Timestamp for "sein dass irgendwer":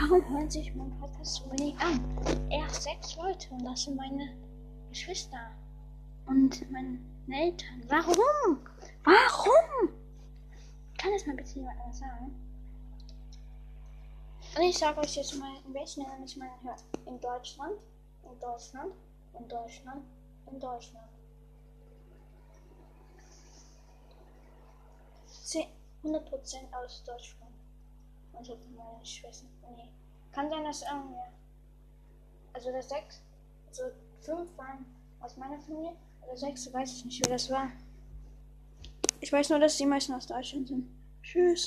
30.48-31.32